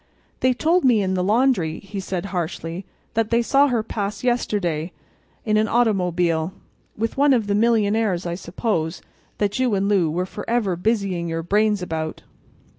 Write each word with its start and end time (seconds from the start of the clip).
"They 0.39 0.53
told 0.55 0.83
me 0.83 1.03
in 1.03 1.13
the 1.13 1.23
laundry," 1.23 1.77
he 1.79 1.99
said, 1.99 2.25
harshly, 2.33 2.85
"that 3.13 3.29
they 3.29 3.43
saw 3.43 3.67
her 3.67 3.83
pass 3.83 4.23
yesterday—in 4.23 5.57
an 5.57 5.67
automobile. 5.67 6.53
With 6.97 7.17
one 7.17 7.33
of 7.33 7.45
the 7.45 7.53
millionaires, 7.53 8.25
I 8.25 8.33
suppose, 8.33 9.03
that 9.37 9.59
you 9.59 9.75
and 9.75 9.87
Lou 9.87 10.09
were 10.09 10.25
forever 10.25 10.75
busying 10.75 11.29
your 11.29 11.43
brains 11.43 11.83
about." 11.83 12.23